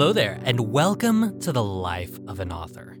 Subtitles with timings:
[0.00, 2.96] Hello there, and welcome to the life of an author.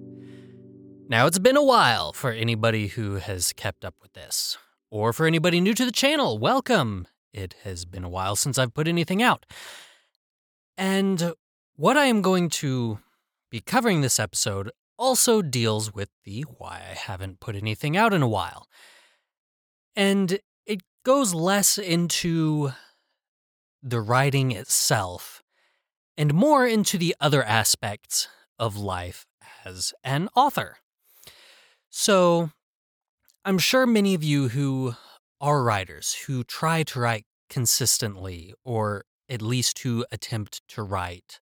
[1.08, 4.58] Now, it's been a while for anybody who has kept up with this,
[4.90, 7.08] or for anybody new to the channel, welcome.
[7.32, 9.46] It has been a while since I've put anything out.
[10.76, 11.32] And
[11.74, 12.98] what I am going to
[13.50, 18.20] be covering this episode also deals with the why I haven't put anything out in
[18.20, 18.66] a while.
[19.96, 22.72] And it goes less into
[23.82, 25.39] the writing itself
[26.16, 28.28] and more into the other aspects
[28.58, 29.26] of life
[29.64, 30.76] as an author.
[31.88, 32.50] So,
[33.44, 34.94] I'm sure many of you who
[35.40, 41.40] are writers, who try to write consistently, or at least who attempt to write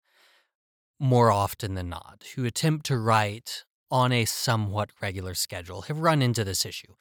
[1.00, 6.22] more often than not, who attempt to write on a somewhat regular schedule, have run
[6.22, 6.92] into this issue.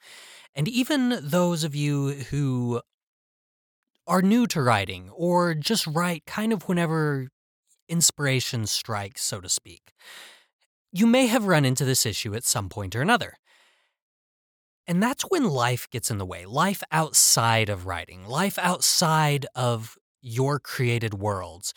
[0.54, 2.80] And even those of you who
[4.06, 7.28] are new to writing or just write kind of whenever
[7.88, 9.92] inspiration strikes, so to speak.
[10.92, 13.34] You may have run into this issue at some point or another.
[14.86, 19.98] And that's when life gets in the way life outside of writing, life outside of
[20.22, 21.74] your created worlds.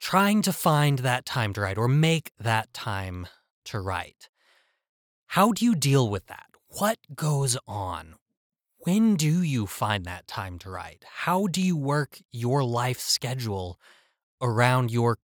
[0.00, 3.26] Trying to find that time to write or make that time
[3.66, 4.28] to write.
[5.26, 6.46] How do you deal with that?
[6.78, 8.14] What goes on?
[8.78, 11.04] When do you find that time to write?
[11.04, 13.78] How do you work your life schedule
[14.40, 15.18] around your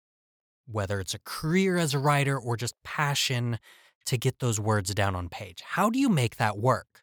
[0.67, 3.59] whether it's a career as a writer or just passion
[4.07, 5.63] to get those words down on page.
[5.65, 7.03] How do you make that work?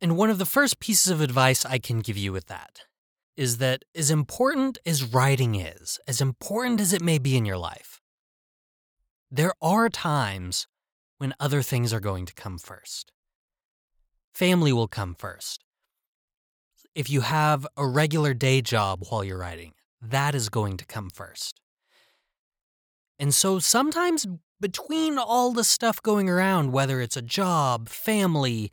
[0.00, 2.82] And one of the first pieces of advice I can give you with that
[3.36, 7.58] is that as important as writing is, as important as it may be in your
[7.58, 8.00] life,
[9.30, 10.66] there are times
[11.18, 13.12] when other things are going to come first.
[14.32, 15.64] Family will come first.
[16.94, 21.10] If you have a regular day job while you're writing, that is going to come
[21.10, 21.60] first.
[23.18, 24.26] And so sometimes
[24.60, 28.72] between all the stuff going around, whether it's a job, family,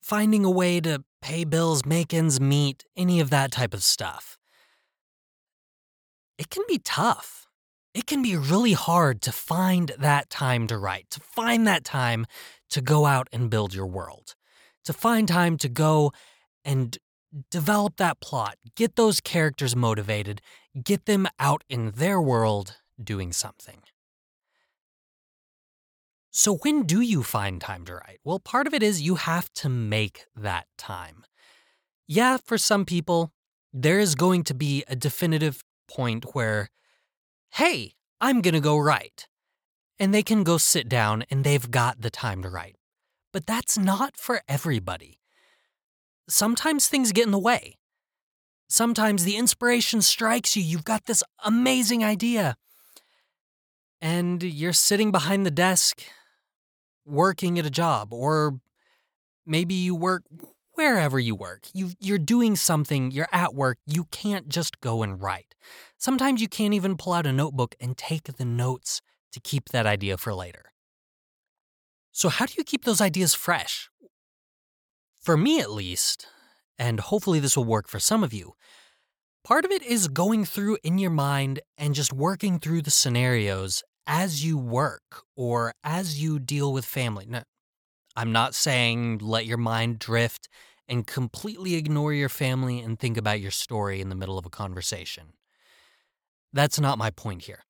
[0.00, 4.38] finding a way to pay bills, make ends meet, any of that type of stuff,
[6.38, 7.46] it can be tough.
[7.92, 12.24] It can be really hard to find that time to write, to find that time
[12.70, 14.36] to go out and build your world,
[14.84, 16.12] to find time to go
[16.64, 16.96] and
[17.50, 20.40] develop that plot, get those characters motivated,
[20.82, 23.82] get them out in their world doing something.
[26.32, 28.20] So, when do you find time to write?
[28.24, 31.24] Well, part of it is you have to make that time.
[32.06, 33.32] Yeah, for some people,
[33.72, 36.70] there is going to be a definitive point where,
[37.52, 39.26] hey, I'm going to go write.
[39.98, 42.76] And they can go sit down and they've got the time to write.
[43.32, 45.19] But that's not for everybody
[46.30, 47.76] sometimes things get in the way.
[48.68, 52.56] Sometimes the inspiration strikes you, you've got this amazing idea,
[54.00, 56.02] and you're sitting behind the desk
[57.04, 58.60] working at a job, or
[59.44, 60.22] maybe you work
[60.74, 61.66] wherever you work.
[61.74, 65.54] You, you're doing something, you're at work, you can't just go and write.
[65.98, 69.02] Sometimes you can't even pull out a notebook and take the notes
[69.32, 70.72] to keep that idea for later.
[72.12, 73.89] So, how do you keep those ideas fresh?
[75.20, 76.26] For me, at least,
[76.78, 78.54] and hopefully this will work for some of you,
[79.44, 83.82] part of it is going through in your mind and just working through the scenarios
[84.06, 87.26] as you work or as you deal with family.
[87.28, 87.42] Now,
[88.16, 90.48] I'm not saying let your mind drift
[90.88, 94.50] and completely ignore your family and think about your story in the middle of a
[94.50, 95.34] conversation.
[96.50, 97.64] That's not my point here.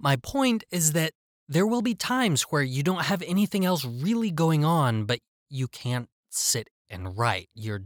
[0.00, 1.12] My point is that
[1.48, 5.20] there will be times where you don't have anything else really going on, but
[5.50, 7.48] you can't sit and write.
[7.54, 7.84] You're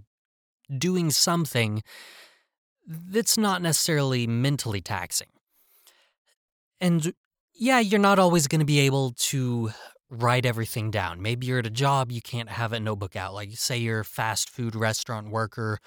[0.76, 1.82] doing something
[2.86, 5.28] that's not necessarily mentally taxing.
[6.80, 7.12] And
[7.54, 9.70] yeah, you're not always going to be able to
[10.10, 11.22] write everything down.
[11.22, 13.34] Maybe you're at a job, you can't have a notebook out.
[13.34, 15.78] Like, say you're a fast food restaurant worker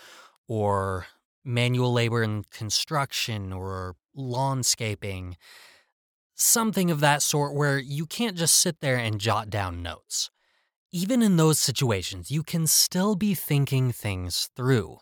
[0.48, 1.06] or
[1.44, 5.36] manual labor in construction or lawnscaping,
[6.34, 10.32] something of that sort where you can't just sit there and jot down notes
[10.96, 14.98] even in those situations, you can still be thinking things through.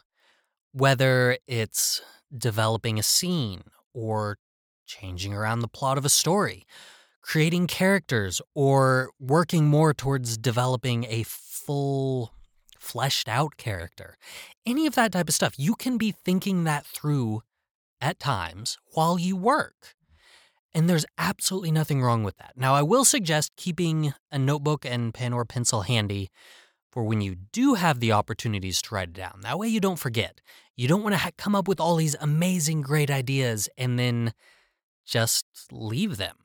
[0.72, 2.02] Whether it's
[2.36, 3.62] developing a scene
[3.94, 4.40] or
[4.88, 6.66] changing around the plot of a story,
[7.22, 12.34] creating characters, or working more towards developing a full,
[12.80, 14.18] fleshed out character.
[14.66, 17.44] Any of that type of stuff, you can be thinking that through
[18.02, 19.94] at times while you work.
[20.76, 22.54] And there's absolutely nothing wrong with that.
[22.56, 26.32] Now, I will suggest keeping a notebook and pen or pencil handy
[26.92, 29.42] for when you do have the opportunities to write it down.
[29.42, 30.42] That way you don't forget.
[30.76, 34.34] You don't want to ha- come up with all these amazing, great ideas and then
[35.06, 36.36] just leave them.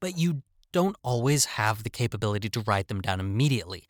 [0.00, 0.42] But you
[0.72, 3.86] don't always have the capability to write them down immediately.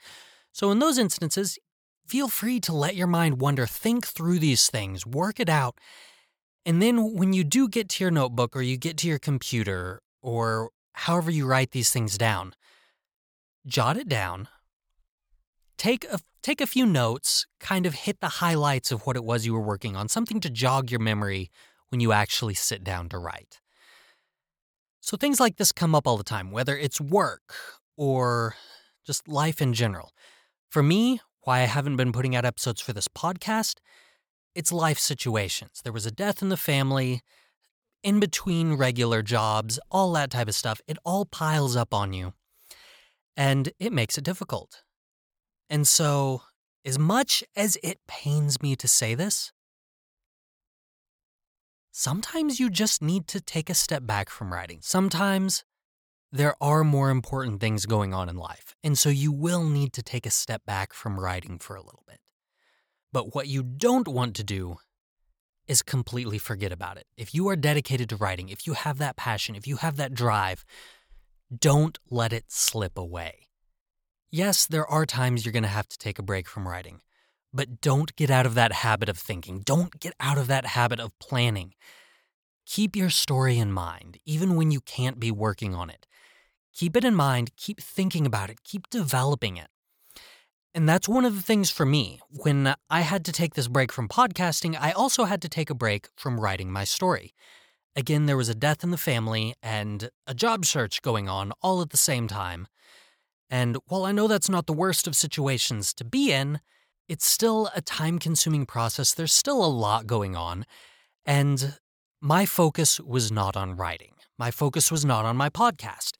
[0.53, 1.59] So, in those instances,
[2.07, 5.79] feel free to let your mind wander, think through these things, work it out.
[6.67, 10.03] And then when you do get to your notebook or you get to your computer
[10.21, 12.55] or however you write these things down,
[13.65, 14.49] jot it down.
[15.79, 19.47] Take a take a few notes, kind of hit the highlights of what it was
[19.47, 21.51] you were working on, something to jog your memory
[21.91, 23.61] when you actually sit down to write.
[25.01, 27.55] So things like this come up all the time, whether it's work
[27.97, 28.57] or
[29.07, 30.13] just life in general.
[30.69, 33.77] For me, why I haven't been putting out episodes for this podcast,
[34.57, 35.83] it's life situations.
[35.85, 37.21] There was a death in the family,
[38.03, 40.81] in between regular jobs, all that type of stuff.
[40.89, 42.33] It all piles up on you
[43.37, 44.83] and it makes it difficult.
[45.69, 46.43] And so,
[46.85, 49.53] as much as it pains me to say this,
[51.91, 54.79] sometimes you just need to take a step back from writing.
[54.81, 55.65] Sometimes
[56.33, 60.03] there are more important things going on in life, and so you will need to
[60.03, 62.21] take a step back from writing for a little bit.
[63.17, 64.77] But what you don't want to do
[65.67, 67.07] is completely forget about it.
[67.17, 70.13] If you are dedicated to writing, if you have that passion, if you have that
[70.13, 70.67] drive,
[71.59, 73.49] don't let it slip away.
[74.31, 77.01] Yes, there are times you're going to have to take a break from writing,
[77.55, 79.61] but don't get out of that habit of thinking.
[79.61, 81.73] Don't get out of that habit of planning.
[82.67, 86.07] Keep your story in mind, even when you can't be working on it.
[86.75, 89.69] Keep it in mind, keep thinking about it, keep developing it.
[90.77, 92.21] And that's one of the things for me.
[92.29, 95.75] When I had to take this break from podcasting, I also had to take a
[95.75, 97.33] break from writing my story.
[97.97, 101.81] Again, there was a death in the family and a job search going on all
[101.81, 102.67] at the same time.
[103.49, 106.61] And while I know that's not the worst of situations to be in,
[107.09, 109.15] it's still a time consuming process.
[109.15, 110.67] There's still a lot going on.
[111.25, 111.79] And
[112.21, 116.17] my focus was not on writing, my focus was not on my podcast.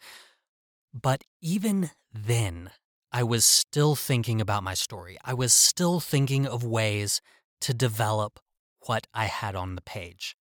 [0.95, 2.71] But even then,
[3.13, 5.17] I was still thinking about my story.
[5.25, 7.21] I was still thinking of ways
[7.63, 8.41] to develop
[8.87, 10.37] what I had on the page.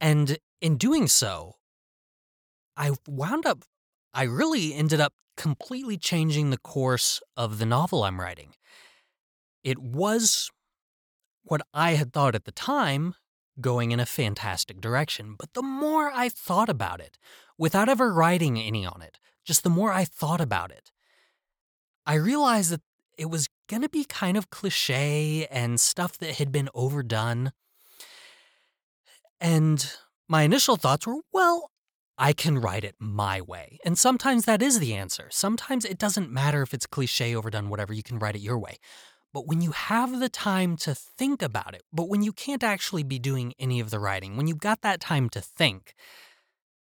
[0.00, 1.56] And in doing so,
[2.76, 3.64] I wound up,
[4.14, 8.54] I really ended up completely changing the course of the novel I'm writing.
[9.62, 10.50] It was
[11.42, 13.14] what I had thought at the time
[13.60, 17.18] going in a fantastic direction, but the more I thought about it,
[17.58, 20.90] without ever writing any on it, just the more I thought about it,
[22.10, 22.80] I realized that
[23.16, 27.52] it was going to be kind of cliche and stuff that had been overdone.
[29.40, 29.92] And
[30.26, 31.70] my initial thoughts were, well,
[32.18, 33.78] I can write it my way.
[33.84, 35.28] And sometimes that is the answer.
[35.30, 38.78] Sometimes it doesn't matter if it's cliche, overdone, whatever, you can write it your way.
[39.32, 43.04] But when you have the time to think about it, but when you can't actually
[43.04, 45.94] be doing any of the writing, when you've got that time to think,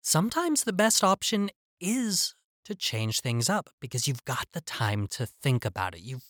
[0.02, 1.50] sometimes the best option
[1.82, 2.34] is
[2.66, 6.02] to change things up because you've got the time to think about it.
[6.02, 6.26] You've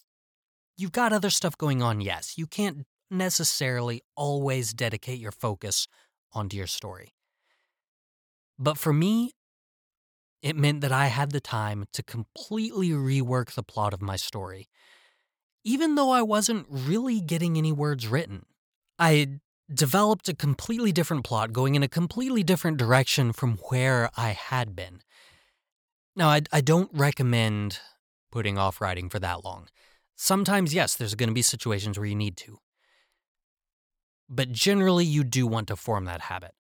[0.78, 2.38] you've got other stuff going on, yes.
[2.38, 5.88] You can't necessarily always dedicate your focus
[6.34, 7.14] onto your story.
[8.58, 9.34] But for me,
[10.42, 14.70] it meant that I had the time to completely rework the plot of my story.
[15.64, 18.46] Even though I wasn't really getting any words written,
[18.98, 19.40] I
[19.72, 24.76] developed a completely different plot going in a completely different direction from where I had
[24.76, 25.02] been.
[26.16, 27.80] Now, I, I don't recommend
[28.32, 29.68] putting off writing for that long.
[30.16, 32.60] Sometimes, yes, there's going to be situations where you need to.
[34.30, 36.54] But generally, you do want to form that habit.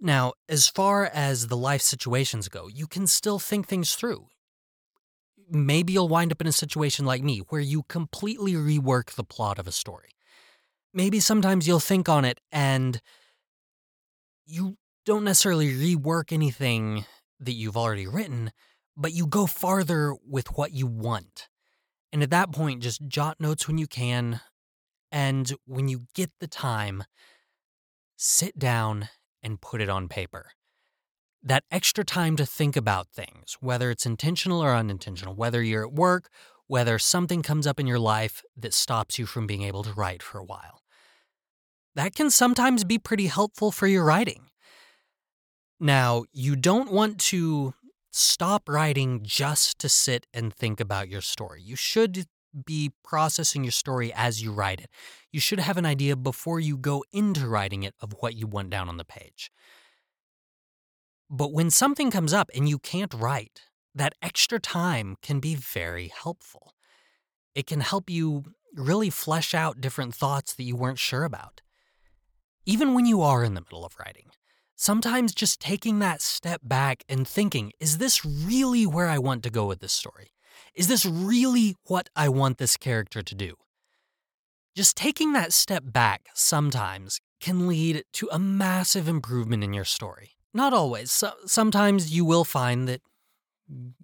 [0.00, 4.26] Now, as far as the life situations go, you can still think things through.
[5.50, 9.58] Maybe you'll wind up in a situation like me where you completely rework the plot
[9.58, 10.10] of a story.
[10.92, 13.00] Maybe sometimes you'll think on it and
[14.46, 17.04] you don't necessarily rework anything
[17.44, 18.52] that you've already written,
[18.96, 21.48] but you go farther with what you want.
[22.12, 24.40] And at that point, just jot notes when you can.
[25.10, 27.04] And when you get the time,
[28.16, 29.08] sit down
[29.42, 30.50] and put it on paper.
[31.42, 35.92] That extra time to think about things, whether it's intentional or unintentional, whether you're at
[35.92, 36.30] work,
[36.66, 40.22] whether something comes up in your life that stops you from being able to write
[40.22, 40.82] for a while.
[41.94, 44.46] That can sometimes be pretty helpful for your writing.
[45.80, 47.74] Now, you don't want to
[48.10, 51.60] stop writing just to sit and think about your story.
[51.62, 52.26] You should
[52.64, 54.88] be processing your story as you write it.
[55.32, 58.70] You should have an idea before you go into writing it of what you want
[58.70, 59.50] down on the page.
[61.28, 63.62] But when something comes up and you can't write,
[63.94, 66.74] that extra time can be very helpful.
[67.54, 71.60] It can help you really flesh out different thoughts that you weren't sure about.
[72.66, 74.30] Even when you are in the middle of writing,
[74.76, 79.50] Sometimes just taking that step back and thinking, is this really where I want to
[79.50, 80.32] go with this story?
[80.74, 83.54] Is this really what I want this character to do?
[84.74, 90.30] Just taking that step back sometimes can lead to a massive improvement in your story.
[90.52, 91.12] Not always.
[91.12, 93.00] So, sometimes you will find that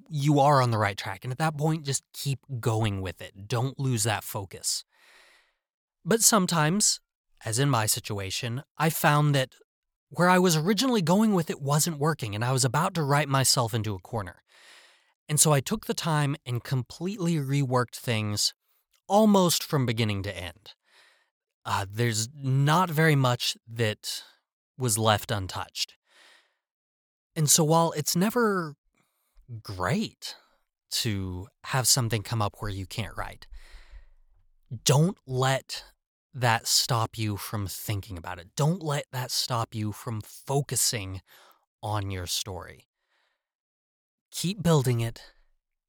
[0.08, 1.24] you are on the right track.
[1.24, 3.48] And at that point, just keep going with it.
[3.48, 4.84] Don't lose that focus.
[6.04, 7.00] But sometimes,
[7.44, 9.54] as in my situation, I found that
[10.10, 13.28] where I was originally going with it wasn't working and I was about to write
[13.28, 14.42] myself into a corner.
[15.28, 18.52] And so I took the time and completely reworked things
[19.08, 20.74] almost from beginning to end.
[21.64, 24.22] Uh, there's not very much that
[24.76, 25.94] was left untouched.
[27.36, 28.74] And so while it's never
[29.62, 30.34] great
[30.90, 33.46] to have something come up where you can't write,
[34.84, 35.84] don't let
[36.32, 38.48] that stop you from thinking about it.
[38.56, 41.20] Don't let that stop you from focusing
[41.82, 42.86] on your story.
[44.30, 45.22] Keep building it,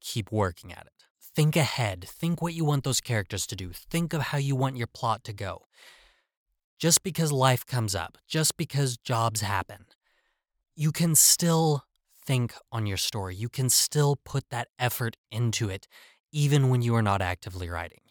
[0.00, 0.92] keep working at it.
[1.34, 2.04] Think ahead.
[2.06, 3.70] Think what you want those characters to do.
[3.72, 5.66] Think of how you want your plot to go.
[6.78, 9.86] Just because life comes up, just because jobs happen,
[10.74, 11.84] you can still
[12.24, 13.34] think on your story.
[13.34, 15.88] You can still put that effort into it,
[16.32, 18.01] even when you are not actively writing.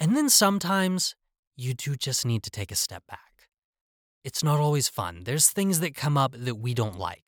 [0.00, 1.14] And then sometimes
[1.56, 3.48] you do just need to take a step back.
[4.24, 5.22] It's not always fun.
[5.24, 7.24] There's things that come up that we don't like.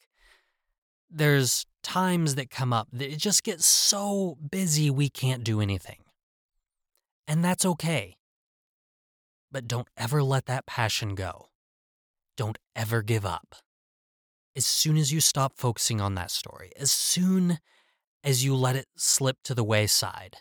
[1.10, 5.98] There's times that come up that it just gets so busy we can't do anything.
[7.28, 8.16] And that's okay.
[9.50, 11.50] But don't ever let that passion go.
[12.38, 13.54] Don't ever give up.
[14.56, 17.58] As soon as you stop focusing on that story, as soon
[18.24, 20.38] as you let it slip to the wayside,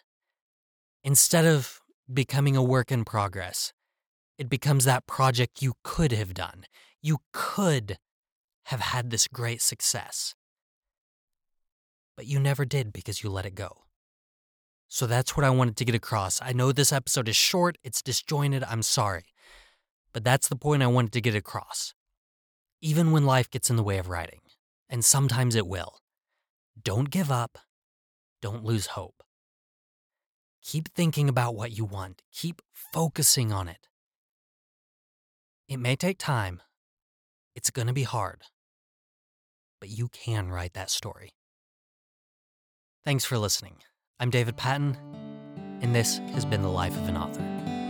[1.03, 1.80] instead of
[2.13, 3.73] becoming a work in progress.
[4.37, 6.65] It becomes that project you could have done.
[7.01, 7.97] You could
[8.65, 10.35] have had this great success.
[12.15, 13.83] But you never did because you let it go.
[14.87, 16.41] So that's what I wanted to get across.
[16.41, 19.23] I know this episode is short, it's disjointed, I'm sorry.
[20.11, 21.93] But that's the point I wanted to get across.
[22.81, 24.41] Even when life gets in the way of writing,
[24.89, 25.99] and sometimes it will,
[26.83, 27.57] don't give up,
[28.41, 29.23] don't lose hope.
[30.63, 32.21] Keep thinking about what you want.
[32.31, 33.87] Keep focusing on it.
[35.67, 36.61] It may take time.
[37.55, 38.43] It's going to be hard.
[39.79, 41.31] But you can write that story.
[43.03, 43.77] Thanks for listening.
[44.19, 44.95] I'm David Patton,
[45.81, 47.80] and this has been The Life of an Author.